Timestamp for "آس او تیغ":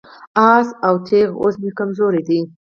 0.51-1.29